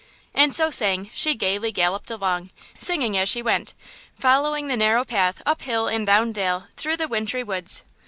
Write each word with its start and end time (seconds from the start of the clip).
And, 0.33 0.51
so 0.55 0.71
saying, 0.71 1.11
she 1.13 1.35
gayly 1.35 1.71
galloped 1.71 2.09
along, 2.09 2.49
singing 2.79 3.15
as 3.15 3.29
she 3.29 3.43
went, 3.43 3.75
following 4.19 4.67
the 4.67 4.75
narrow 4.75 5.05
path 5.05 5.43
up 5.45 5.61
hill 5.61 5.87
and 5.87 6.07
down 6.07 6.31
dale 6.31 6.65
through 6.75 6.97
the 6.97 7.07
wintry 7.07 7.43
woods. 7.43 7.83